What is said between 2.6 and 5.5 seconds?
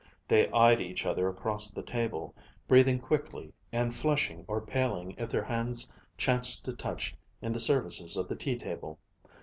breathing quickly, and flushing or paling if their